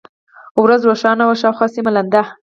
ورځ 0.63 0.81
روښانه 0.89 1.23
وه، 1.27 1.35
شاوخوا 1.41 1.67
سیمه 1.75 1.91
لنده. 1.95 2.21